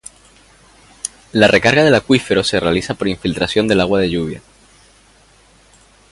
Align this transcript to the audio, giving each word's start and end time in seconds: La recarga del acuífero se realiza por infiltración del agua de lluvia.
La 1.31 1.47
recarga 1.47 1.83
del 1.83 1.93
acuífero 1.93 2.43
se 2.43 2.59
realiza 2.59 2.95
por 2.95 3.07
infiltración 3.07 3.67
del 3.67 3.81
agua 3.81 3.99
de 3.99 4.09
lluvia. 4.09 4.41